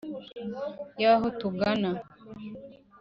Y’aho 1.01 1.25
tugana; 1.39 1.91